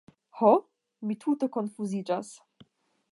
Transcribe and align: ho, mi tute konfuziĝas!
ho, 0.37 0.53
mi 1.11 1.17
tute 1.25 1.51
konfuziĝas! 1.57 2.33